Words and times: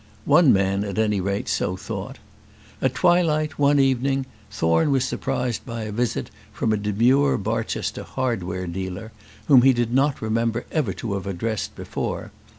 One 0.25 0.51
man, 0.51 0.83
at 0.83 0.97
any 0.97 1.21
rate, 1.21 1.47
so 1.47 1.77
thought. 1.77 2.17
At 2.81 2.95
twilight, 2.95 3.59
one 3.59 3.79
evening, 3.79 4.25
Thorne 4.49 4.89
was 4.89 5.05
surprised 5.05 5.63
by 5.63 5.83
a 5.83 5.91
visit 5.91 6.31
from 6.51 6.73
a 6.73 6.77
demure 6.77 7.37
Barchester 7.37 8.01
hardware 8.01 8.65
dealer, 8.65 9.11
whom 9.47 9.61
he 9.61 9.73
did 9.73 9.93
not 9.93 10.19
remember 10.19 10.65
ever 10.71 10.93
to 10.93 11.13
have 11.13 11.27
addressed 11.27 11.75
before. 11.75 12.31